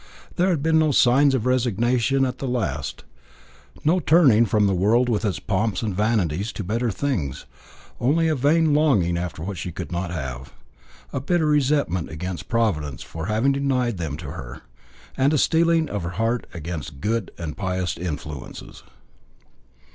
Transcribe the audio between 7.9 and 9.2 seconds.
only a vain longing